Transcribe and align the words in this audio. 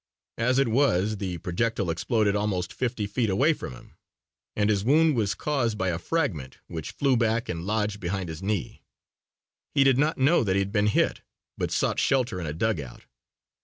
As 0.39 0.57
it 0.57 0.67
was 0.67 1.17
the 1.17 1.37
projectile 1.37 1.91
exploded 1.91 2.35
almost 2.35 2.73
fifty 2.73 3.05
feet 3.05 3.29
away 3.29 3.53
from 3.53 3.73
him 3.73 3.93
and 4.55 4.67
his 4.71 4.83
wound 4.83 5.15
was 5.15 5.35
caused 5.35 5.77
by 5.77 5.89
a 5.89 5.99
fragment 5.99 6.57
which 6.65 6.89
flew 6.89 7.15
back 7.15 7.47
and 7.47 7.65
lodged 7.67 7.99
behind 7.99 8.27
his 8.27 8.41
knee. 8.41 8.81
He 9.75 9.83
did 9.83 9.99
not 9.99 10.17
know 10.17 10.43
that 10.43 10.55
he 10.55 10.59
had 10.59 10.71
been 10.71 10.87
hit, 10.87 11.21
but 11.55 11.69
sought 11.69 11.99
shelter 11.99 12.41
in 12.41 12.47
a 12.47 12.53
dugout. 12.53 13.05